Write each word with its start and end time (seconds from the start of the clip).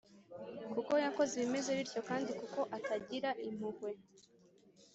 kuko 0.73 0.93
yakoze 1.05 1.31
ibimeze 1.35 1.69
bityo 1.77 2.01
kandi 2.09 2.31
kuko 2.39 2.59
atagira 2.77 3.29
impuhwe. 3.47 3.91